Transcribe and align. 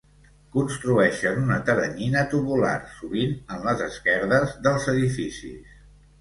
Construeixen 0.53 1.35
una 1.41 1.57
teranyina 1.67 2.23
tubular, 2.31 2.71
sovint 3.03 3.37
en 3.57 3.69
les 3.69 3.85
esquerdes 3.89 4.57
dels 4.69 4.89
edificis. 4.97 5.79